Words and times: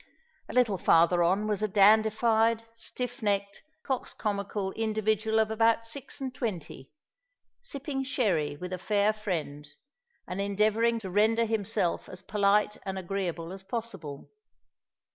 A 0.49 0.53
little 0.53 0.79
farther 0.79 1.21
on 1.21 1.45
was 1.45 1.61
a 1.61 1.67
dandified, 1.67 2.63
stiff 2.73 3.21
necked, 3.21 3.61
coxcomical 3.83 4.71
individual 4.75 5.37
of 5.37 5.51
about 5.51 5.85
six 5.85 6.19
and 6.19 6.33
twenty, 6.33 6.89
sipping 7.61 8.03
sherry 8.03 8.55
with 8.57 8.73
a 8.73 8.79
fair 8.79 9.13
friend, 9.13 9.67
and 10.27 10.41
endeavouring 10.41 10.97
to 11.01 11.11
render 11.11 11.45
himself 11.45 12.09
as 12.09 12.23
polite 12.23 12.77
and 12.83 12.97
agreeable 12.97 13.53
as 13.53 13.61
possible. 13.61 14.31